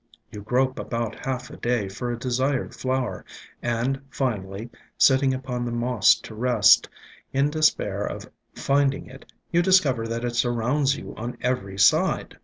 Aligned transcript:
You 0.31 0.41
grope 0.41 0.79
about 0.79 1.25
half 1.27 1.51
a 1.51 1.57
day 1.57 1.87
for 1.87 2.11
a 2.11 2.17
desired 2.17 2.73
flower, 2.73 3.23
and 3.61 4.01
finally, 4.09 4.71
sitting 4.97 5.31
upon 5.31 5.63
the 5.63 5.71
moss 5.71 6.15
to 6.21 6.33
rest, 6.33 6.89
in 7.33 7.51
despair 7.51 8.03
of 8.03 8.27
finding 8.55 9.05
it, 9.05 9.31
you 9.51 9.61
discover 9.61 10.07
that 10.07 10.25
it 10.25 10.33
surrounds 10.35 10.97
you 10.97 11.13
on 11.17 11.37
every 11.39 11.77
side. 11.77 12.39